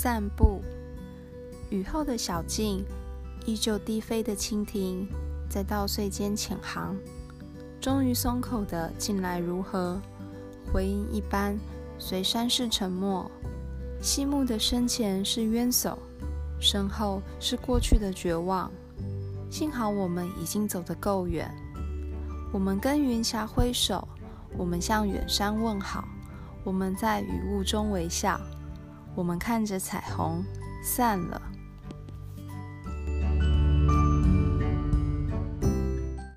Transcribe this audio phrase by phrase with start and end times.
[0.00, 0.62] 散步。
[1.70, 2.84] 雨后的小径，
[3.44, 5.04] 依旧低飞的蜻蜓
[5.50, 6.96] 在稻穗间潜航，
[7.80, 10.00] 终于松口的近来如何？
[10.72, 11.58] 回音一般，
[11.98, 13.28] 随山势沉默。
[14.00, 15.98] 西木的身前是冤首，
[16.60, 18.70] 身后是过去的绝望。
[19.50, 21.52] 幸好我们已经走得够远。
[22.52, 24.06] 我们跟云霞挥手，
[24.56, 26.06] 我们向远山问好，
[26.62, 28.40] 我们在雨雾中微笑，
[29.18, 30.44] 我们看着彩虹
[30.80, 31.57] 散了。